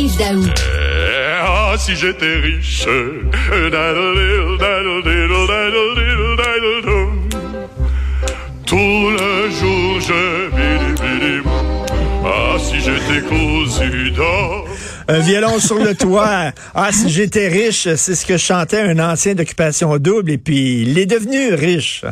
Yves 0.00 0.16
Daou. 0.16 0.42
Ah, 1.42 1.74
si 1.76 1.94
j'étais 1.94 2.36
riche. 2.36 2.86
Tout 8.64 9.10
le 9.10 9.50
jour, 9.50 10.00
je 10.00 10.48
Ah, 12.24 12.56
si 12.58 12.76
j'étais 12.80 13.20
cousu 13.28 14.10
d'or. 14.12 14.66
Un 15.06 15.18
violon 15.18 15.58
sur 15.58 15.76
le 15.78 15.94
toit. 15.94 16.52
Ah, 16.74 16.92
si 16.92 17.10
j'étais 17.10 17.48
riche, 17.48 17.86
c'est 17.96 18.14
ce 18.14 18.24
que 18.24 18.38
chantait 18.38 18.80
un 18.80 18.98
ancien 19.00 19.34
d'occupation 19.34 19.98
double 19.98 20.30
et 20.30 20.38
puis 20.38 20.80
il 20.80 20.98
est 20.98 21.04
devenu 21.04 21.52
riche. 21.52 22.06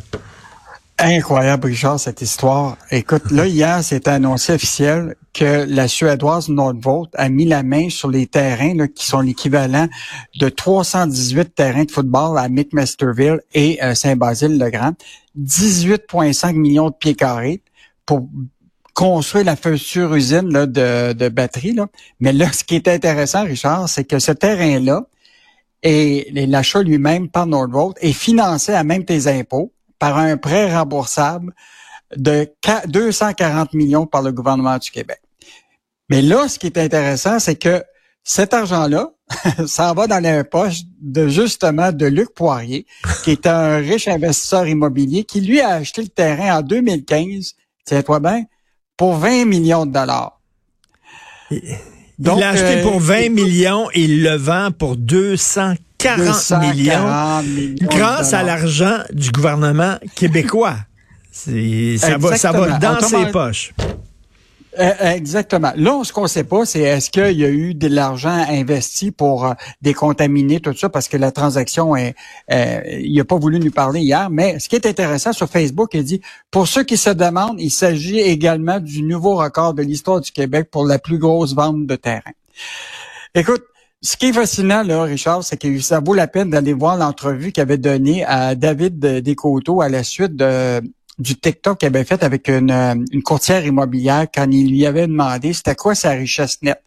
Incroyable, 1.01 1.69
Richard, 1.69 2.01
cette 2.01 2.23
histoire. 2.23 2.77
Écoute, 2.91 3.31
là, 3.31 3.47
hier, 3.47 3.85
c'était 3.85 4.11
annoncé 4.11 4.53
officiel 4.53 5.15
que 5.33 5.65
la 5.69 5.87
Suédoise 5.87 6.49
Nordvolt 6.49 7.09
a 7.15 7.29
mis 7.29 7.45
la 7.45 7.63
main 7.63 7.89
sur 7.89 8.09
les 8.09 8.27
terrains 8.27 8.75
là, 8.75 8.89
qui 8.89 9.07
sont 9.07 9.21
l'équivalent 9.21 9.87
de 10.41 10.49
318 10.49 11.55
terrains 11.55 11.85
de 11.85 11.93
football 11.93 12.37
à 12.37 12.49
McMasterville 12.49 13.39
et 13.55 13.81
euh, 13.81 13.95
Saint-Basile-le-Grand. 13.95 14.95
18,5 15.41 16.57
millions 16.57 16.91
de 16.91 16.95
pieds 16.95 17.15
carrés 17.15 17.63
pour 18.05 18.29
construire 18.93 19.45
la 19.45 19.55
future 19.55 20.13
usine 20.17 20.53
là, 20.53 20.67
de, 20.67 21.13
de 21.13 21.29
batterie. 21.29 21.75
Là. 21.75 21.87
Mais 22.19 22.33
là, 22.33 22.51
ce 22.53 22.65
qui 22.65 22.75
est 22.75 22.89
intéressant, 22.89 23.45
Richard, 23.45 23.89
c'est 23.89 24.03
que 24.03 24.19
ce 24.19 24.33
terrain-là 24.33 25.07
et 25.85 26.29
l'achat 26.49 26.83
lui-même 26.83 27.29
par 27.29 27.47
Nordvolt 27.47 27.97
est 28.01 28.13
financé 28.13 28.73
à 28.73 28.83
même 28.83 29.05
tes 29.05 29.29
impôts 29.29 29.73
par 29.99 30.19
un 30.19 30.37
prêt 30.37 30.75
remboursable 30.75 31.53
de 32.17 32.49
240 32.87 33.75
millions 33.75 34.07
par 34.07 34.23
le 34.23 34.33
gouvernement 34.33 34.79
du 34.79 34.91
Québec. 34.91 35.21
Mais 36.09 36.23
là, 36.23 36.49
ce 36.49 36.59
qui 36.59 36.67
est 36.67 36.79
intéressant, 36.79 37.39
c'est 37.39 37.57
que 37.57 37.83
cet 38.25 38.55
argent-là, 38.55 39.11
ça 39.67 39.93
va 39.93 40.07
dans 40.07 40.23
les 40.23 40.43
poches 40.45 40.83
de 41.01 41.29
justement 41.29 41.93
de 41.93 42.07
Luc 42.07 42.35
Poirier, 42.35 42.87
qui 43.25 43.33
est 43.33 43.47
un 43.47 43.77
riche 43.77 44.09
investisseur 44.09 44.67
immobilier 44.67 45.25
qui 45.25 45.41
lui 45.41 45.61
a 45.61 45.75
acheté 45.75 46.03
le 46.03 46.09
terrain 46.09 46.59
en 46.59 46.63
2015, 46.63 47.55
tiens-toi 47.85 48.21
bien, 48.21 48.45
pour 48.97 49.15
20 49.17 49.45
millions 49.45 49.87
de 49.87 49.93
dollars. 49.93 50.41
il 51.51 51.61
l'a 52.19 52.51
acheté 52.51 52.83
pour 52.83 53.01
20 53.01 53.15
euh, 53.15 53.31
millions 53.31 53.89
et 53.93 54.03
il 54.03 54.23
le 54.23 54.37
vend 54.37 54.71
pour 54.73 54.97
240 54.97 55.79
40 55.99 56.53
millions, 56.61 57.43
grâce 57.83 58.33
à 58.33 58.43
l'argent 58.43 58.99
du 59.13 59.31
gouvernement 59.31 59.97
québécois. 60.15 60.77
Ça 61.31 62.19
va, 62.19 62.37
ça 62.37 62.53
va 62.53 62.79
dans 62.79 63.01
ses 63.01 63.27
poches. 63.27 63.73
Euh, 64.79 65.13
exactement. 65.13 65.73
Là, 65.77 66.05
ce 66.05 66.13
qu'on 66.13 66.23
ne 66.23 66.29
sait 66.29 66.45
pas, 66.45 66.65
c'est 66.65 66.81
est-ce 66.81 67.11
qu'il 67.11 67.37
y 67.37 67.45
a 67.45 67.49
eu 67.49 67.75
de 67.75 67.89
l'argent 67.89 68.45
investi 68.49 69.11
pour 69.11 69.47
euh, 69.47 69.55
décontaminer 69.83 70.61
tout 70.61 70.75
ça, 70.77 70.89
parce 70.89 71.09
que 71.09 71.17
la 71.17 71.33
transaction 71.33 71.97
est, 71.97 72.15
euh, 72.53 72.81
il 73.01 73.17
n'a 73.17 73.25
pas 73.25 73.37
voulu 73.37 73.59
nous 73.59 73.73
parler 73.73 74.01
hier. 74.01 74.31
Mais 74.31 74.59
ce 74.61 74.69
qui 74.69 74.77
est 74.77 74.87
intéressant 74.87 75.33
sur 75.33 75.49
Facebook, 75.49 75.91
il 75.95 76.05
dit 76.05 76.21
pour 76.51 76.69
ceux 76.69 76.85
qui 76.85 76.97
se 76.97 77.11
demandent, 77.11 77.61
il 77.61 77.71
s'agit 77.71 78.21
également 78.21 78.79
du 78.79 79.03
nouveau 79.03 79.37
record 79.37 79.75
de 79.75 79.83
l'histoire 79.83 80.21
du 80.21 80.31
Québec 80.31 80.69
pour 80.71 80.87
la 80.87 80.99
plus 80.99 81.19
grosse 81.19 81.55
vente 81.55 81.87
de 81.87 81.97
terrain. 81.97 82.33
Écoute, 83.35 83.65
ce 84.01 84.17
qui 84.17 84.27
est 84.27 84.33
fascinant, 84.33 84.83
là, 84.83 85.03
Richard, 85.03 85.43
c'est 85.43 85.57
que 85.57 85.81
ça 85.81 86.01
vaut 86.01 86.15
la 86.15 86.29
peine 86.29 86.51
d'aller 86.51 86.73
voir 86.73 86.97
l'entrevue 86.97 87.51
qu'il 87.53 87.63
avait 87.63 87.79
donnée 87.79 88.25
à 88.25 88.55
David 88.55 88.99
Descoteaux 88.99 89.81
à 89.81 89.89
la 89.89 90.05
suite 90.05 90.37
de, 90.37 90.81
du 91.19 91.35
TikTok 91.35 91.79
qu'il 91.79 91.89
avait 91.89 92.05
fait 92.05 92.23
avec 92.23 92.49
une, 92.49 92.71
une, 92.71 93.23
courtière 93.23 93.67
immobilière 93.67 94.27
quand 94.33 94.49
il 94.51 94.71
lui 94.71 94.87
avait 94.87 95.09
demandé 95.09 95.53
c'était 95.53 95.75
quoi 95.75 95.95
sa 95.95 96.11
richesse 96.11 96.63
nette. 96.63 96.83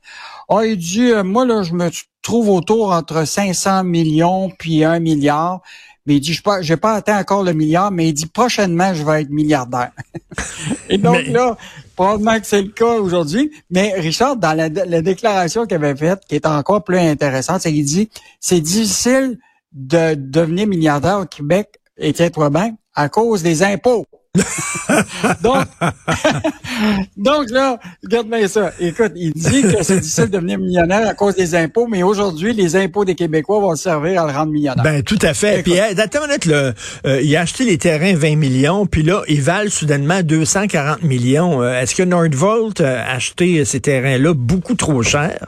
Ah, 0.47 0.65
il 0.65 0.77
dit, 0.77 1.11
euh, 1.11 1.23
moi, 1.23 1.45
là, 1.45 1.63
je 1.63 1.73
me 1.73 1.89
trouve 2.21 2.49
autour 2.49 2.91
entre 2.91 3.25
500 3.25 3.83
millions 3.83 4.49
puis 4.57 4.83
1 4.83 4.99
milliard. 4.99 5.61
Mais 6.05 6.15
il 6.15 6.19
dit, 6.19 6.33
je 6.33 6.41
n'ai 6.41 6.77
pas, 6.77 6.77
pas 6.77 6.95
atteint 6.95 7.19
encore 7.19 7.43
le 7.43 7.53
milliard, 7.53 7.91
mais 7.91 8.07
il 8.07 8.13
dit, 8.13 8.25
prochainement, 8.25 8.93
je 8.93 9.03
vais 9.03 9.21
être 9.21 9.29
milliardaire. 9.29 9.91
Et 10.89 10.97
donc 10.97 11.27
là, 11.27 11.57
probablement 12.01 12.39
que 12.39 12.47
c'est 12.47 12.63
le 12.63 12.69
cas 12.69 12.95
aujourd'hui. 12.95 13.51
Mais 13.69 13.93
Richard, 13.93 14.35
dans 14.35 14.57
la, 14.57 14.69
déclaration 14.69 15.67
qu'il 15.67 15.75
avait 15.75 15.95
faite, 15.95 16.21
qui 16.27 16.33
est 16.33 16.47
encore 16.47 16.83
plus 16.83 16.97
intéressante, 16.97 17.61
c'est 17.61 17.71
qu'il 17.71 17.85
dit, 17.85 18.09
c'est 18.39 18.59
difficile 18.59 19.37
de 19.71 20.15
devenir 20.15 20.65
milliardaire 20.65 21.19
au 21.19 21.25
Québec, 21.25 21.79
et 21.97 22.11
tiens-toi 22.11 22.49
bien, 22.49 22.75
à 22.95 23.07
cause 23.07 23.43
des 23.43 23.61
impôts. 23.61 24.07
donc, 25.43 25.65
donc 27.17 27.49
là, 27.49 27.77
regarde 28.01 28.29
bien 28.29 28.47
ça. 28.47 28.71
Écoute, 28.79 29.11
il 29.15 29.33
dit 29.33 29.61
que 29.61 29.83
c'est 29.83 29.99
difficile 29.99 30.27
de 30.27 30.37
devenir 30.37 30.57
millionnaire 30.57 31.05
à 31.05 31.13
cause 31.13 31.35
des 31.35 31.53
impôts, 31.53 31.87
mais 31.87 32.01
aujourd'hui, 32.01 32.53
les 32.53 32.77
impôts 32.77 33.03
des 33.03 33.15
Québécois 33.15 33.59
vont 33.59 33.75
servir 33.75 34.23
à 34.23 34.27
le 34.27 34.31
rendre 34.31 34.53
millionnaire. 34.53 34.83
Ben, 34.83 35.03
tout 35.03 35.19
à 35.21 35.33
fait. 35.33 35.63
Puis, 35.63 35.77
attends 35.77 36.19
le, 36.45 36.73
euh, 37.05 37.21
il 37.21 37.35
a 37.35 37.41
acheté 37.41 37.65
les 37.65 37.77
terrains 37.77 38.15
20 38.15 38.37
millions, 38.37 38.85
puis 38.85 39.03
là, 39.03 39.21
ils 39.27 39.41
valent 39.41 39.69
soudainement 39.69 40.21
240 40.21 41.03
millions. 41.03 41.61
Euh, 41.61 41.81
est-ce 41.81 41.93
que 41.93 42.03
Nordvolt 42.03 42.79
a 42.79 43.11
acheté 43.11 43.65
ces 43.65 43.81
terrains-là 43.81 44.33
beaucoup 44.33 44.75
trop 44.75 45.03
cher? 45.03 45.47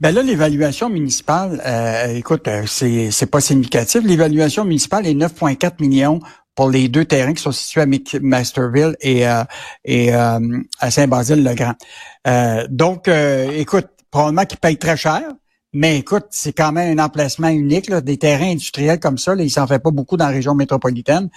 Ben 0.00 0.12
là, 0.12 0.22
l'évaluation 0.22 0.90
municipale, 0.90 1.60
euh, 1.66 2.14
écoute, 2.14 2.48
c'est 2.66 3.10
c'est 3.10 3.26
pas 3.26 3.40
significatif. 3.40 4.02
L'évaluation 4.04 4.64
municipale 4.64 5.08
est 5.08 5.14
9,4 5.14 5.72
millions 5.80 6.20
pour 6.58 6.70
les 6.70 6.88
deux 6.88 7.04
terrains 7.04 7.34
qui 7.34 7.42
sont 7.44 7.52
situés 7.52 7.82
à 7.82 7.86
Masterville 8.20 8.96
et, 9.00 9.28
euh, 9.28 9.44
et 9.84 10.12
euh, 10.12 10.58
à 10.80 10.90
Saint-Basile-le-Grand. 10.90 11.74
Euh, 12.26 12.66
donc, 12.68 13.06
écoute, 13.06 13.86
probablement 14.10 14.44
qu'ils 14.44 14.58
payent 14.58 14.76
très 14.76 14.96
cher, 14.96 15.22
mais 15.72 15.98
écoute, 15.98 16.26
c'est 16.30 16.52
quand 16.52 16.72
même 16.72 16.98
un 16.98 17.04
emplacement 17.04 17.46
unique, 17.46 17.88
là, 17.88 18.00
des 18.00 18.16
terrains 18.16 18.50
industriels 18.50 18.98
comme 18.98 19.18
ça, 19.18 19.36
là, 19.36 19.44
il 19.44 19.50
s'en 19.50 19.68
fait 19.68 19.78
pas 19.78 19.92
beaucoup 19.92 20.16
dans 20.16 20.26
la 20.26 20.32
région 20.32 20.56
métropolitaine. 20.56 21.28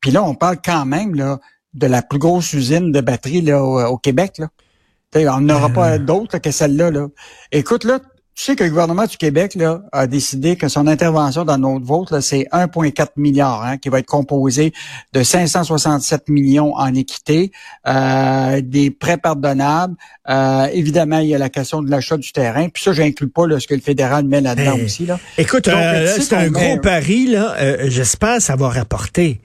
Puis 0.00 0.10
là, 0.10 0.24
on 0.24 0.34
parle 0.34 0.56
quand 0.60 0.86
même 0.86 1.14
là, 1.14 1.38
de 1.74 1.86
la 1.86 2.02
plus 2.02 2.18
grosse 2.18 2.52
usine 2.52 2.90
de 2.90 3.00
batterie 3.00 3.42
là, 3.42 3.62
au, 3.62 3.96
Québec. 3.96 4.38
Là. 4.38 5.36
on 5.36 5.40
n'aura 5.40 5.68
pas 5.68 5.98
d'autres 5.98 6.38
que 6.38 6.50
celle-là. 6.50 6.90
Là. 6.90 7.06
Écoute, 7.52 7.84
là, 7.84 8.00
tu 8.34 8.44
sais 8.44 8.56
que 8.56 8.64
le 8.64 8.70
gouvernement 8.70 9.06
du 9.06 9.16
Québec 9.16 9.54
là, 9.54 9.82
a 9.92 10.08
décidé 10.08 10.56
que 10.56 10.66
son 10.68 10.88
intervention 10.88 11.44
dans 11.44 11.56
notre 11.56 11.84
vote, 11.84 12.20
c'est 12.20 12.48
1,4 12.52 13.10
milliard 13.16 13.62
hein, 13.62 13.78
qui 13.78 13.88
va 13.88 14.00
être 14.00 14.06
composé 14.06 14.72
de 15.12 15.22
567 15.22 16.28
millions 16.28 16.74
en 16.74 16.92
équité, 16.94 17.52
euh, 17.86 18.60
des 18.60 18.90
prêts 18.90 19.18
pardonnables. 19.18 19.94
Euh, 20.28 20.66
évidemment, 20.72 21.20
il 21.20 21.28
y 21.28 21.34
a 21.34 21.38
la 21.38 21.48
question 21.48 21.80
de 21.80 21.88
l'achat 21.88 22.16
du 22.16 22.32
terrain. 22.32 22.68
Puis 22.68 22.82
ça, 22.82 22.92
j'inclus 22.92 23.28
pas 23.28 23.46
là, 23.46 23.60
ce 23.60 23.68
que 23.68 23.74
le 23.74 23.80
fédéral 23.80 24.24
met 24.24 24.40
là-dedans 24.40 24.78
aussi. 24.84 25.06
Là. 25.06 25.20
Écoute, 25.38 25.68
euh, 25.68 26.16
c'est 26.18 26.34
un 26.34 26.48
gros 26.48 26.78
pari. 26.78 27.26
là. 27.26 27.54
J'espère 27.88 28.38
que 28.38 28.42
ça 28.42 28.56
va 28.56 28.68
rapporter. 28.68 29.40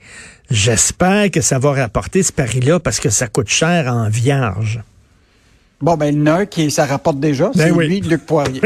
J'espère 0.50 1.30
que 1.30 1.40
ça 1.40 1.60
va 1.60 1.72
rapporter 1.72 2.24
ce 2.24 2.32
pari-là 2.32 2.80
parce 2.80 2.98
que 2.98 3.08
ça 3.08 3.28
coûte 3.28 3.48
cher 3.48 3.86
en 3.86 4.08
vierge. 4.08 4.80
Bon, 5.82 5.96
ben, 5.96 6.14
il 6.14 6.18
y 6.18 6.22
en 6.22 6.26
a 6.26 6.40
un 6.40 6.46
qui, 6.46 6.70
ça 6.70 6.84
rapporte 6.84 7.18
déjà, 7.20 7.50
ben 7.54 7.74
c'est 7.74 7.86
lui, 7.86 8.02
Luc 8.02 8.26
Poirier. 8.26 8.60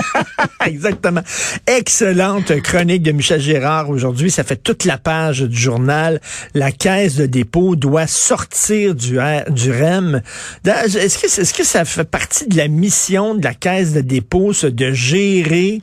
Exactement. 0.66 1.22
Excellente 1.66 2.60
chronique 2.62 3.02
de 3.02 3.10
Michel 3.10 3.40
Gérard 3.40 3.90
aujourd'hui. 3.90 4.30
Ça 4.30 4.44
fait 4.44 4.62
toute 4.62 4.84
la 4.84 4.96
page 4.96 5.42
du 5.42 5.56
journal. 5.56 6.20
La 6.54 6.70
caisse 6.70 7.16
de 7.16 7.26
dépôt 7.26 7.74
doit 7.74 8.06
sortir 8.06 8.94
du, 8.94 9.18
du 9.50 9.72
REM. 9.72 10.22
Est-ce 10.64 11.18
que, 11.18 11.40
est-ce 11.40 11.54
que 11.54 11.64
ça 11.64 11.84
fait 11.84 12.04
partie 12.04 12.46
de 12.46 12.56
la 12.56 12.68
mission 12.68 13.34
de 13.34 13.42
la 13.42 13.54
caisse 13.54 13.92
de 13.92 14.00
dépôt, 14.00 14.52
de 14.62 14.92
gérer 14.92 15.82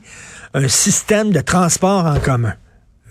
un 0.54 0.68
système 0.68 1.32
de 1.32 1.40
transport 1.40 2.06
en 2.06 2.18
commun? 2.18 2.54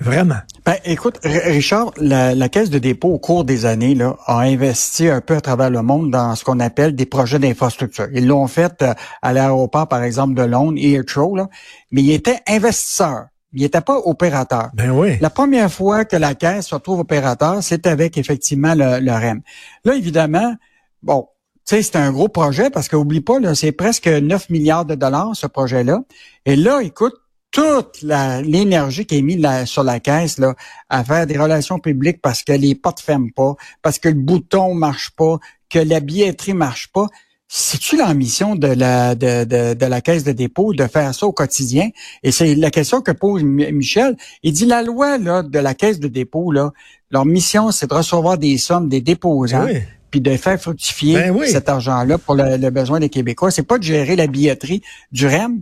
Vraiment. 0.02 0.38
Ben, 0.66 0.76
écoute, 0.84 1.20
Richard, 1.24 1.92
la, 1.98 2.50
Caisse 2.50 2.72
de 2.72 2.80
dépôt, 2.80 3.10
au 3.10 3.20
cours 3.20 3.46
des 3.46 3.66
années, 3.66 3.94
là, 3.94 4.18
a 4.26 4.40
investi 4.40 5.08
un 5.08 5.22
peu 5.22 5.36
à 5.36 5.42
travers 5.42 5.70
le 5.70 5.84
monde 5.84 6.10
dans 6.10 6.36
ce 6.36 6.44
qu'on 6.44 6.60
appelle 6.60 6.96
des 6.96 7.06
projets 7.06 7.38
d'infrastructure. 7.38 8.08
Ils 8.14 8.26
l'ont 8.26 8.48
fait 8.48 8.82
euh, 8.82 8.94
à 9.22 9.32
l'aéroport, 9.32 9.88
par 9.88 10.04
exemple, 10.04 10.34
de 10.34 10.42
Londres, 10.42 10.78
Heathrow, 10.78 11.36
là, 11.36 11.50
mais 11.92 12.02
ils 12.02 12.14
étaient 12.14 12.40
investisseurs. 12.48 13.26
Il 13.54 13.62
n'était 13.62 13.82
pas 13.82 13.98
opérateur. 13.98 14.70
Ben 14.74 14.90
oui. 14.90 15.18
La 15.22 15.30
première 15.30 15.72
fois 15.72 16.04
que 16.06 16.16
la 16.16 16.34
Caisse 16.34 16.68
se 16.68 16.76
retrouve 16.76 17.02
opérateur, 17.02 17.62
c'est 17.62 17.86
avec, 17.86 18.18
effectivement, 18.18 18.74
le, 18.74 19.00
le 19.00 19.12
REM. 19.12 19.42
Là, 19.86 19.96
évidemment, 19.96 20.56
bon, 21.04 21.28
tu 21.68 21.76
sais, 21.76 21.84
c'est 21.84 21.98
un 21.98 22.12
gros 22.12 22.28
projet 22.28 22.70
parce 22.70 22.88
qu'oublie 22.88 23.22
pas, 23.22 23.40
là, 23.40 23.54
c'est 23.54 23.72
presque 23.72 24.08
9 24.08 24.50
milliards 24.50 24.86
de 24.86 24.96
dollars, 24.96 25.36
ce 25.36 25.48
projet-là. 25.48 26.02
Et 26.46 26.56
là, 26.56 26.82
écoute, 26.82 27.14
toute 27.52 28.02
l'énergie 28.02 29.06
qui 29.06 29.18
est 29.18 29.22
mise 29.22 29.46
sur 29.66 29.84
la 29.84 30.00
caisse 30.00 30.40
là, 30.40 30.56
à 30.90 31.04
faire 31.04 31.28
des 31.28 31.38
relations 31.38 31.80
publiques 31.80 32.22
parce 32.22 32.44
que 32.44 32.54
les 32.54 32.76
portes 32.76 33.02
ferment 33.02 33.30
pas, 33.36 33.56
parce 33.82 34.00
que 34.00 34.10
le 34.10 34.16
bouton 34.16 34.74
marche 34.74 35.12
pas, 35.12 35.38
que 35.70 35.80
la 35.80 36.00
billetterie 36.00 36.54
marche 36.54 36.92
pas. 36.92 37.08
C'est-tu 37.54 37.98
l'ambition 37.98 38.56
de 38.56 38.68
la 38.68 39.14
de, 39.14 39.44
de, 39.44 39.74
de, 39.74 39.86
la 39.86 40.00
caisse 40.00 40.24
de 40.24 40.32
dépôt 40.32 40.74
de 40.74 40.88
faire 40.88 41.14
ça 41.14 41.26
au 41.26 41.34
quotidien? 41.34 41.90
Et 42.24 42.32
c'est 42.32 42.56
la 42.56 42.72
question 42.72 43.02
que 43.02 43.12
pose 43.12 43.44
Michel. 43.44 44.16
Il 44.42 44.54
dit 44.54 44.66
la 44.66 44.82
loi 44.82 45.18
là, 45.18 45.44
de 45.44 45.60
la 45.60 45.74
caisse 45.74 46.00
de 46.00 46.08
dépôt, 46.08 46.54
là, 46.54 46.72
leur 47.10 47.26
mission, 47.26 47.72
c'est 47.72 47.90
de 47.90 47.94
recevoir 47.94 48.38
des 48.38 48.58
sommes 48.58 48.88
des 48.88 49.02
déposants 49.02 49.68
puis 50.12 50.22
de 50.22 50.36
faire 50.38 50.60
fructifier 50.62 51.16
Ben 51.16 51.32
oui. 51.32 51.50
cet 51.50 51.68
argent-là 51.70 52.18
pour 52.18 52.36
le, 52.36 52.58
le 52.58 52.70
besoin 52.70 53.00
des 53.00 53.10
Québécois. 53.10 53.52
C'est 53.52 53.64
pas 53.64 53.78
de 53.78 53.84
gérer 53.84 54.16
la 54.16 54.28
billetterie 54.28 54.82
du 55.12 55.28
REM. 55.28 55.62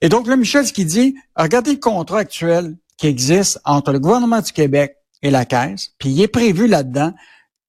Et 0.00 0.08
donc 0.08 0.26
là, 0.26 0.36
Michel, 0.36 0.66
ce 0.66 0.72
qu'il 0.72 0.86
dit, 0.86 1.16
regardez 1.36 1.72
le 1.72 1.78
contrat 1.78 2.18
actuel 2.18 2.76
qui 2.96 3.06
existe 3.06 3.60
entre 3.64 3.92
le 3.92 3.98
gouvernement 3.98 4.40
du 4.40 4.52
Québec 4.52 4.96
et 5.22 5.30
la 5.30 5.44
Caisse, 5.44 5.90
puis 5.98 6.10
il 6.10 6.20
est 6.20 6.28
prévu 6.28 6.66
là-dedans 6.66 7.12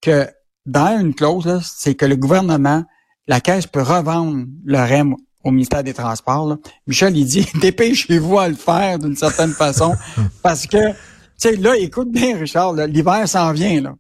que 0.02 0.28
dans 0.66 1.00
une 1.00 1.16
clause, 1.16 1.46
là, 1.46 1.60
c'est 1.64 1.96
que 1.96 2.06
le 2.06 2.16
gouvernement, 2.16 2.84
la 3.28 3.40
Caisse 3.40 3.68
peut 3.68 3.82
revendre 3.82 4.46
le 4.66 4.78
REM 4.78 5.16
au 5.44 5.52
ministère 5.52 5.84
des 5.84 5.94
Transports. 5.94 6.48
là. 6.48 6.58
Michel, 6.86 7.16
il 7.18 7.26
dit, 7.26 7.48
dépêchez-vous 7.62 8.38
à 8.38 8.50
le 8.50 8.56
faire 8.56 9.00
d'une 9.00 9.16
certaine 9.16 9.54
façon, 9.54 9.96
parce 10.44 10.68
que, 10.68 10.92
tu 10.92 10.96
sais, 11.38 11.56
là, 11.56 11.78
écoute 11.78 12.12
bien, 12.12 12.38
Richard, 12.38 12.74
l'hiver 12.74 13.28
s'en 13.28 13.52
vient, 13.54 13.82
là. 13.82 13.96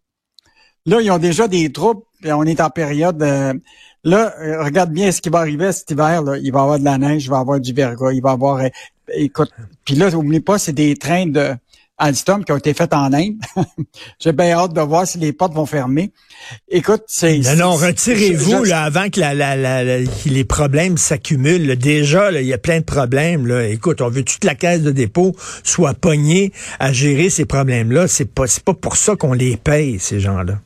Là, 0.87 0.99
ils 1.01 1.11
ont 1.11 1.19
déjà 1.19 1.47
des 1.47 1.71
troupes, 1.71 2.05
puis 2.21 2.31
on 2.31 2.43
est 2.43 2.59
en 2.61 2.69
période... 2.71 3.21
euh, 3.21 3.53
là, 4.03 4.33
euh, 4.41 4.63
regarde 4.63 4.91
bien 4.91 5.11
ce 5.11 5.21
qui 5.21 5.29
va 5.29 5.39
arriver 5.39 5.71
cet 5.71 5.91
hiver. 5.91 6.23
Là. 6.23 6.37
Il 6.37 6.51
va 6.51 6.59
y 6.59 6.63
avoir 6.63 6.79
de 6.79 6.85
la 6.85 6.97
neige, 6.97 7.25
il 7.25 7.29
va 7.29 7.37
y 7.37 7.41
avoir 7.41 7.59
du 7.59 7.73
verglas, 7.73 8.13
il 8.13 8.21
va 8.21 8.31
y 8.31 8.33
avoir... 8.33 8.57
euh, 8.57 8.67
écoute, 9.13 9.51
puis 9.85 9.95
là, 9.95 10.09
n'oublie 10.09 10.39
pas, 10.39 10.57
c'est 10.57 10.73
des 10.73 10.95
trains 10.95 11.27
de 11.27 11.51
Alstom 11.99 12.45
qui 12.45 12.51
ont 12.51 12.57
été 12.57 12.75
faits 12.75 12.93
en 12.93 13.11
Inde. 13.11 13.37
J'ai 14.19 14.31
bien 14.31 14.51
hâte 14.51 14.71
de 14.73 14.81
voir 14.81 15.07
si 15.07 15.17
les 15.17 15.33
portes 15.33 15.53
vont 15.55 15.65
fermer. 15.65 16.11
Écoute, 16.69 17.01
c'est... 17.07 17.39
Non, 17.39 17.55
non, 17.55 17.71
retirez-vous 17.73 18.65
là, 18.65 18.83
avant 18.83 19.09
que 19.09 19.19
la, 19.19 19.33
la, 19.33 19.55
la- 19.55 20.03
que 20.05 20.29
les 20.29 20.43
problèmes 20.45 20.97
s'accumulent. 20.97 21.75
Déjà, 21.75 22.31
il 22.39 22.45
y 22.45 22.53
a 22.53 22.59
plein 22.59 22.79
de 22.81 22.85
problèmes. 22.85 23.47
Là. 23.47 23.67
Écoute, 23.67 24.01
on 24.01 24.09
veut 24.09 24.23
toute 24.23 24.43
la 24.43 24.53
caisse 24.53 24.83
de 24.83 24.91
dépôt 24.91 25.35
soit 25.63 25.95
pognée 25.95 26.53
à 26.79 26.93
gérer 26.93 27.31
ces 27.31 27.45
problèmes-là. 27.45 28.07
C'est 28.07 28.31
pas, 28.31 28.45
c'est 28.45 28.63
pas 28.63 28.75
pour 28.75 28.95
ça 28.95 29.15
qu'on 29.15 29.33
les 29.33 29.57
paye, 29.57 29.97
ces 29.99 30.19
gens-là. 30.19 30.59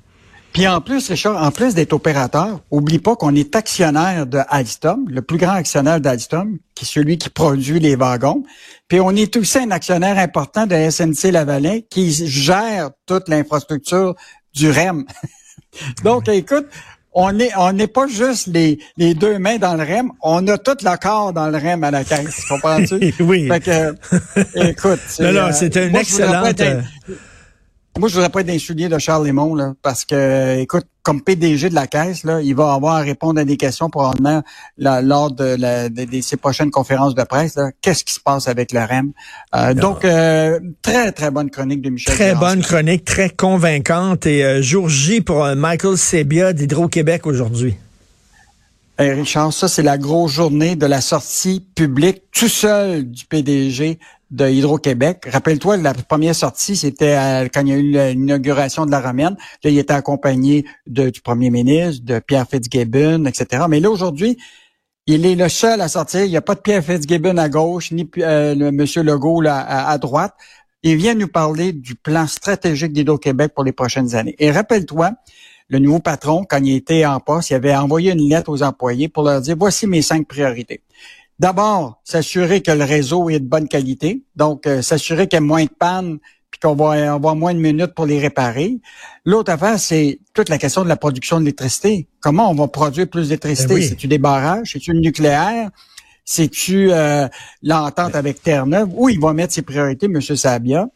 Puis 0.54 0.68
en 0.68 0.82
plus, 0.82 1.10
Richard, 1.10 1.42
en 1.42 1.52
plus 1.52 1.74
d'être 1.74 1.94
opérateur, 1.94 2.60
oublie 2.72 3.00
pas 3.00 3.16
qu'on 3.16 3.36
est 3.36 3.56
actionnaire 3.56 4.26
de 4.26 4.40
Alstom, 4.50 5.06
le 5.08 5.22
plus 5.22 5.38
grand 5.38 5.54
actionnaire 5.54 6.02
d'Alstom, 6.02 6.58
qui 6.76 6.84
est 6.84 6.88
celui 6.88 7.18
qui 7.18 7.30
produit 7.30 7.80
les 7.80 7.96
wagons. 7.96 8.44
Puis 8.90 9.00
on 9.00 9.12
est 9.12 9.36
aussi 9.38 9.60
un 9.60 9.72
actionnaire 9.72 10.18
important 10.18 10.68
de 10.68 10.76
SNC 10.90 11.32
Lavalin 11.32 11.80
qui 11.90 12.12
gère 12.12 12.92
toute 13.06 13.30
l'infrastructure 13.30 14.16
du 14.54 14.70
REM. 14.70 15.06
Donc, 16.04 16.28
écoute, 16.28 16.68
on 17.14 17.40
est 17.40 17.52
on 17.58 17.72
n'est 17.74 17.88
pas 17.88 18.08
juste 18.08 18.48
les, 18.48 18.80
les 18.98 19.14
deux 19.14 19.38
mains 19.38 19.58
dans 19.58 19.76
le 19.76 19.84
REM, 19.84 20.12
on 20.22 20.46
a 20.48 20.58
tout 20.58 20.78
le 20.82 20.98
corps 20.98 21.34
dans 21.34 21.48
le 21.48 21.58
REM 21.58 21.84
à 21.84 21.92
la 21.92 22.04
caisse, 22.04 22.46
comprends-tu? 22.48 23.14
Oui. 23.22 23.48
Fait 23.48 23.60
que, 23.60 23.96
écoute, 24.70 25.00
Non, 25.20 25.32
non, 25.32 25.40
euh, 25.42 25.52
c'est 25.54 25.76
une 25.76 25.92
moi, 25.92 26.02
je 26.04 27.22
moi, 28.00 28.08
je 28.10 28.14
voudrais 28.16 28.30
pas 28.30 28.42
être 28.42 28.58
souliers 28.60 28.90
de 28.90 28.98
Charles 28.98 29.28
Lemont, 29.28 29.54
là, 29.54 29.74
parce 29.82 30.06
que, 30.06 30.60
écoute, 30.60 30.86
comme 31.04 31.22
PDG 31.22 31.70
de 31.70 31.76
la 31.76 31.88
Caisse, 31.88 32.24
là, 32.24 32.42
il 32.42 32.56
va 32.56 32.74
avoir 32.74 32.96
à 32.96 33.00
répondre 33.02 33.40
à 33.40 33.44
des 33.44 33.58
questions 33.58 33.90
probablement 33.90 34.44
là, 34.78 35.02
lors 35.02 35.32
de, 35.32 35.56
la, 35.60 35.90
de- 35.90 36.06
de 36.06 36.22
ses 36.22 36.38
prochaines 36.38 36.72
conférences 36.72 37.16
de 37.16 37.24
presse. 37.24 37.58
Qu'est-ce 37.82 38.04
qui 38.04 38.14
se 38.14 38.20
passe 38.20 38.48
avec 38.48 38.72
le 38.72 38.80
REM? 38.80 39.12
Euh, 39.56 39.74
donc, 39.74 40.06
euh, 40.06 40.60
très, 40.82 41.12
très 41.12 41.32
bonne 41.32 41.50
chronique 41.50 41.82
de 41.82 41.90
Michel 41.90 42.14
Très 42.14 42.36
bonne 42.36 42.62
chronique, 42.62 43.04
très 43.04 43.30
convaincante. 43.30 44.26
Et 44.26 44.44
euh, 44.46 44.62
jour 44.62 44.88
J 44.90 45.22
pour 45.22 45.44
euh, 45.44 45.56
Michael 45.56 45.98
Sebia 45.98 46.54
d'Hydro-Québec 46.54 47.26
aujourd'hui. 47.28 47.76
Richard, 49.10 49.52
ça, 49.52 49.68
c'est 49.68 49.84
la 49.84 49.98
grosse 49.98 50.32
journée 50.32 50.76
de 50.76 50.86
la 50.86 51.02
sortie 51.02 51.66
publique 51.76 52.24
tout 52.32 52.48
seul 52.48 53.10
du 53.10 53.26
PDG 53.26 53.98
de 54.30 54.48
Hydro-Québec. 54.48 55.28
Rappelle-toi, 55.28 55.78
la 55.78 55.94
première 55.94 56.36
sortie, 56.36 56.76
c'était 56.76 57.50
quand 57.54 57.62
il 57.62 57.68
y 57.68 57.74
a 57.74 57.78
eu 57.78 58.14
l'inauguration 58.14 58.86
de 58.86 58.92
la 58.92 59.02
Romaine. 59.02 59.36
Là, 59.64 59.70
il 59.70 59.78
était 59.78 59.94
accompagné 59.94 60.66
du 60.86 61.22
premier 61.22 61.50
ministre, 61.50 62.06
de 62.06 62.20
Pierre 62.20 62.48
Fitzgibbon, 62.48 63.26
etc. 63.26 63.64
Mais 63.68 63.80
là, 63.80 63.90
aujourd'hui, 63.90 64.38
il 65.08 65.26
est 65.26 65.36
le 65.36 65.50
seul 65.50 65.82
à 65.82 65.88
sortir. 65.88 66.24
Il 66.24 66.30
n'y 66.30 66.38
a 66.38 66.42
pas 66.42 66.56
de 66.56 66.62
Pierre 66.62 66.84
Fitzgibbon 66.84 67.38
à 67.38 67.50
gauche, 67.50 67.92
ni 67.92 68.10
euh, 68.20 68.54
le 68.56 68.72
monsieur 68.72 69.02
Legault 69.02 69.42
là, 69.42 69.60
à 69.90 69.98
droite. 69.98 70.34
Il 70.84 70.96
vient 70.96 71.14
nous 71.14 71.28
parler 71.28 71.74
du 71.74 71.96
plan 71.96 72.28
stratégique 72.28 72.94
d'Hydro-Québec 72.94 73.54
pour 73.56 73.64
les 73.64 73.72
prochaines 73.72 74.16
années. 74.16 74.36
Et 74.40 74.52
rappelle-toi, 74.52 75.12
le 75.72 75.80
nouveau 75.80 76.00
patron, 76.00 76.46
quand 76.48 76.60
il 76.62 76.76
était 76.76 77.06
en 77.06 77.22
poste, 77.22 77.50
il 77.50 77.54
avait 77.54 77.74
envoyé 77.74 78.12
une 78.12 78.30
lettre 78.30 78.52
aux 78.52 78.62
employés 78.62 79.08
pour 79.08 79.24
leur 79.24 79.40
dire, 79.40 79.56
voici 79.58 79.88
mes 79.88 80.02
cinq 80.02 80.28
priorités. 80.28 80.84
D'abord, 81.40 82.02
s'assurer 82.04 82.62
que 82.62 82.72
le 82.72 82.84
réseau 82.84 83.30
est 83.30 83.40
de 83.40 83.48
bonne 83.48 83.70
qualité. 83.70 84.22
Donc, 84.36 84.68
euh, 84.68 84.82
s'assurer 84.82 85.28
qu'il 85.28 85.38
y 85.38 85.42
a 85.42 85.42
moins 85.42 85.64
de 85.64 85.70
pannes 85.70 86.20
puis 86.52 86.60
qu'on 86.62 86.76
va 86.76 87.14
avoir 87.14 87.38
moins 87.38 87.54
de 87.54 87.60
minutes 87.60 87.96
pour 87.96 88.06
les 88.06 88.20
réparer. 88.20 88.80
L'autre 89.24 89.50
affaire, 89.50 89.80
c'est 89.80 90.20
toute 90.34 90.50
la 90.50 90.58
question 90.58 90.84
de 90.84 90.90
la 90.90 90.98
production 90.98 91.40
d'électricité. 91.40 92.10
Comment 92.20 92.52
on 92.52 92.54
va 92.54 92.68
produire 92.68 93.10
plus 93.10 93.30
d'électricité? 93.30 93.70
Ben 93.70 93.76
oui. 93.76 93.88
C'est-tu 93.88 94.08
des 94.08 94.18
barrages? 94.18 94.74
C'est-tu 94.74 94.92
le 94.92 95.00
nucléaire? 95.00 95.70
C'est-tu 96.34 96.94
euh, 96.94 97.28
l'entente 97.62 98.16
avec 98.16 98.42
Terre-Neuve? 98.42 98.88
Où 98.96 99.10
il 99.10 99.20
va 99.20 99.34
mettre 99.34 99.54
ses 99.54 99.64
priorités, 99.64 100.06
M. 100.06 100.22
Sabia? 100.22 100.88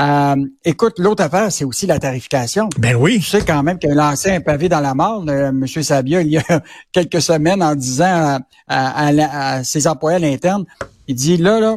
Euh, 0.00 0.36
écoute, 0.64 0.98
l'autre 0.98 1.22
affaire, 1.22 1.52
c'est 1.52 1.64
aussi 1.66 1.86
la 1.86 1.98
tarification. 1.98 2.70
Ben 2.78 2.96
oui. 2.96 3.20
Je 3.20 3.28
sais 3.28 3.42
quand 3.42 3.62
même 3.62 3.78
qu'il 3.78 3.90
a 3.90 3.94
lancé 3.94 4.30
un 4.30 4.40
pavé 4.40 4.70
dans 4.70 4.80
la 4.80 4.94
mort, 4.94 5.22
le, 5.26 5.32
M. 5.48 5.66
Sabia, 5.66 6.22
il 6.22 6.28
y 6.28 6.38
a 6.38 6.42
quelques 6.92 7.20
semaines 7.20 7.62
en 7.62 7.74
disant 7.74 8.06
à, 8.06 8.38
à- 8.66 9.06
à 9.08 9.12
la- 9.12 9.52
à 9.56 9.62
ses 9.64 9.86
employés 9.86 10.16
à 10.16 10.20
l'interne, 10.20 10.64
il 11.06 11.14
dit 11.14 11.36
là, 11.36 11.60
là, 11.60 11.76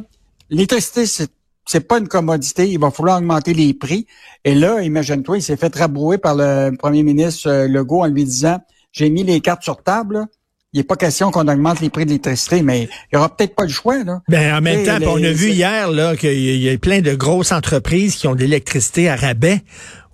l'électricité, 0.50 1.06
c'est 1.06 1.28
c'est 1.68 1.82
pas 1.88 2.00
une 2.00 2.08
commodité, 2.08 2.70
il 2.70 2.80
va 2.80 2.92
falloir 2.92 3.18
augmenter 3.20 3.54
les 3.54 3.74
prix. 3.74 4.08
Et 4.44 4.56
là, 4.56 4.82
imagine-toi, 4.82 5.38
il 5.38 5.42
s'est 5.44 5.58
fait 5.58 5.74
rabrouer 5.76 6.18
par 6.18 6.36
le 6.36 6.72
premier 6.78 7.04
ministre 7.04 7.50
euh, 7.50 7.68
Legault 7.68 8.02
en 8.04 8.08
lui 8.08 8.24
disant, 8.26 8.60
j'ai 8.92 9.10
mis 9.10 9.24
les 9.24 9.42
cartes 9.42 9.64
sur 9.64 9.82
table, 9.84 10.16
là. 10.16 10.26
Il 10.74 10.78
n'est 10.78 10.84
pas 10.86 10.96
question 10.96 11.32
qu'on 11.32 11.48
augmente 11.50 11.82
les 11.82 11.90
prix 11.90 12.06
de 12.06 12.12
l'électricité, 12.12 12.62
mais 12.62 12.84
il 13.12 13.16
y 13.16 13.18
aura 13.18 13.36
peut-être 13.36 13.56
pas 13.56 13.64
le 13.64 13.70
choix, 13.70 14.02
là. 14.06 14.22
Ben, 14.30 14.56
en 14.56 14.62
même 14.62 14.80
Et 14.80 14.84
temps, 14.84 15.00
les- 15.00 15.08
on 15.08 15.16
a 15.18 15.32
vu 15.32 15.50
hier 15.50 15.92
là 15.92 16.16
qu'il 16.16 16.32
y 16.62 16.70
a- 16.70 16.78
plein 16.78 17.02
de 17.02 17.14
grosses 17.14 17.52
entreprises 17.52 18.16
qui 18.16 18.28
ont 18.28 18.36
de 18.36 18.40
l'électricité 18.40 19.10
à 19.10 19.18
rabais 19.18 19.60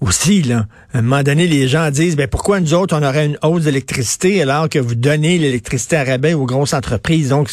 aussi. 0.02 0.42
Là. 0.42 0.66
À 0.94 0.98
un 1.00 1.02
moment 1.04 1.22
donné, 1.22 1.46
les 1.48 1.68
gens 1.68 1.92
disent 1.92 2.16
ben 2.16 2.28
pourquoi 2.28 2.60
nous 2.60 2.74
autres 2.74 2.98
on 3.00 3.04
aurait 3.04 3.28
une 3.28 3.38
hausse 3.44 3.64
d'électricité 3.64 4.42
alors 4.42 4.68
que 4.68 4.80
vous 4.80 4.96
donnez 4.96 5.38
l'électricité 5.38 5.96
à 5.98 6.04
rabais 6.04 6.34
aux 6.34 6.46
grosses 6.48 6.74
entreprises? 6.74 7.30
Donc 7.30 7.52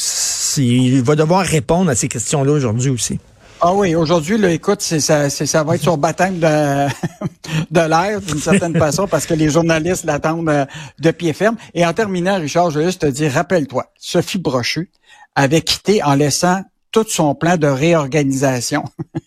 il 0.57 1.03
va 1.03 1.15
devoir 1.15 1.45
répondre 1.45 1.91
à 1.91 1.95
ces 1.95 2.09
questions-là 2.09 2.53
aujourd'hui 2.53 2.89
aussi. 2.91 3.19
Ah 3.61 3.73
oui, 3.73 3.95
aujourd'hui, 3.95 4.37
là, 4.37 4.51
écoute, 4.51 4.83
c'est 4.83 5.01
ça, 5.01 5.31
c'est- 5.31 5.47
ça 5.47 5.63
va 5.65 5.77
être 5.77 5.83
sur 5.83 5.97
baptême 5.97 6.39
de, 6.39 6.47
de 7.71 7.81
l'air, 7.89 8.21
d'une 8.21 8.39
certaine 8.41 8.77
façon, 8.77 9.07
parce 9.09 9.25
que 9.27 9.33
les 9.35 9.49
journalistes 9.49 10.05
l'attendent 10.05 10.49
euh, 10.49 10.67
de 10.99 11.11
pied 11.13 11.33
ferme. 11.33 11.57
Et 11.73 11.87
en 11.87 11.93
terminant, 11.95 12.39
Richard, 12.39 12.71
je 12.71 12.81
veux 12.81 12.85
juste 12.85 13.01
te 13.03 13.07
dire, 13.07 13.33
rappelle-toi, 13.33 13.87
Sophie 13.99 14.39
Brochu 14.39 14.91
avait 15.35 15.63
quitté 15.63 16.03
en 16.03 16.15
laissant 16.15 16.63
tout 16.93 17.07
son 17.09 17.35
plan 17.35 17.57
de 17.57 17.67
réorganisation. 17.67 18.85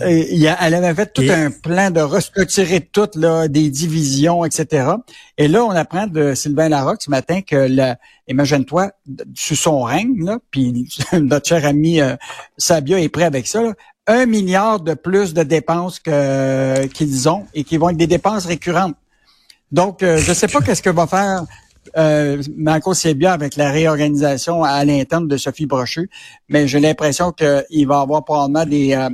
Et 0.00 0.32
il 0.34 0.38
y 0.40 0.48
a- 0.48 0.56
elle 0.62 0.74
avait 0.74 0.94
fait 0.94 1.12
tout 1.12 1.20
Et- 1.22 1.30
un 1.30 1.50
plan 1.50 1.90
de 1.90 2.00
restructurer 2.00 2.80
tout, 2.80 3.08
là, 3.14 3.46
des 3.48 3.68
divisions, 3.68 4.42
etc. 4.44 4.86
Et 5.36 5.48
là, 5.48 5.64
on 5.64 5.70
apprend 5.70 6.06
de 6.06 6.34
Sylvain 6.34 6.70
Larocque 6.70 7.02
ce 7.02 7.10
matin 7.10 7.42
que, 7.42 7.66
le- 7.68 7.94
imagine-toi, 8.26 8.90
sous 9.34 9.56
son 9.56 9.82
règne, 9.82 10.24
là, 10.24 10.38
puis 10.50 10.88
notre 11.20 11.46
cher 11.46 11.66
ami 11.66 12.00
euh, 12.00 12.16
Sabia 12.56 13.00
est 13.00 13.10
prêt 13.10 13.24
avec 13.24 13.46
ça, 13.46 13.60
là, 13.62 13.72
un 14.06 14.24
milliard 14.24 14.80
de 14.80 14.94
plus 14.94 15.34
de 15.34 15.42
dépenses 15.42 15.98
que 16.00 16.86
qu'ils 16.86 17.28
ont 17.28 17.44
et 17.54 17.62
qui 17.62 17.76
vont 17.76 17.90
être 17.90 17.96
des 17.98 18.06
dépenses 18.06 18.46
récurrentes. 18.46 18.96
Donc, 19.70 20.02
euh, 20.02 20.16
je 20.16 20.30
ne 20.30 20.34
sais 20.34 20.48
pas 20.48 20.60
qu'est-ce 20.62 20.82
que 20.82 20.90
va 20.90 21.06
faire 21.06 21.44
euh, 21.98 22.42
Marco 22.56 22.94
Sebia 22.94 23.32
avec 23.32 23.56
la 23.56 23.70
réorganisation 23.70 24.64
à 24.64 24.82
l'interne 24.84 25.28
de 25.28 25.36
Sophie 25.36 25.66
Brochu, 25.66 26.08
mais 26.48 26.66
j'ai 26.66 26.80
l'impression 26.80 27.30
qu'il 27.32 27.86
va 27.86 28.00
avoir 28.00 28.24
probablement 28.24 28.64
des, 28.64 28.94
euh, 28.94 29.10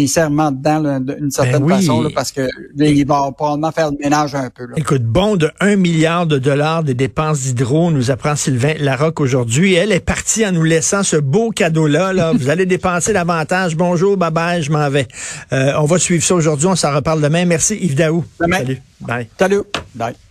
des 0.00 0.06
serments 0.06 0.50
dedans 0.50 1.00
d'une 1.00 1.30
certaine 1.30 1.62
oui. 1.62 1.74
façon, 1.74 2.02
là, 2.02 2.08
parce 2.14 2.32
que 2.32 2.42
là, 2.42 2.86
il 2.86 3.06
va 3.06 3.30
probablement 3.32 3.72
faire 3.72 3.90
le 3.90 3.98
ménage 3.98 4.34
un 4.34 4.50
peu. 4.50 4.66
Là. 4.66 4.74
Écoute, 4.76 5.02
bon 5.02 5.36
de 5.36 5.50
1 5.60 5.76
milliard 5.76 6.26
de 6.26 6.38
dollars 6.38 6.82
des 6.82 6.94
dépenses 6.94 7.40
d'hydro, 7.40 7.90
nous 7.90 8.10
apprend 8.10 8.36
Sylvain 8.36 8.74
Larocque 8.78 9.20
aujourd'hui. 9.20 9.74
Elle 9.74 9.92
est 9.92 10.00
partie 10.00 10.46
en 10.46 10.52
nous 10.52 10.64
laissant 10.64 11.02
ce 11.02 11.16
beau 11.16 11.50
cadeau-là. 11.50 12.12
Là. 12.12 12.32
Vous 12.32 12.48
allez 12.48 12.66
dépenser 12.66 13.12
davantage. 13.12 13.76
Bonjour, 13.76 14.16
bye 14.16 14.30
bye, 14.30 14.62
je 14.62 14.70
m'en 14.70 14.88
vais. 14.88 15.06
Euh, 15.52 15.72
on 15.78 15.84
va 15.84 15.98
suivre 15.98 16.24
ça 16.24 16.34
aujourd'hui. 16.34 16.66
On 16.66 16.76
s'en 16.76 16.94
reparle 16.94 17.20
demain. 17.20 17.44
Merci 17.44 17.76
Yves 17.76 17.94
Daou. 17.94 18.24
Demain. 18.40 18.58
Salut. 18.58 18.82
Bye. 19.00 19.28
Salut. 19.38 19.62
Bye. 19.94 20.29